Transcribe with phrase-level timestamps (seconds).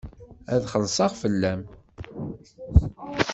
[0.53, 1.61] Ad xellṣeɣ fell-am.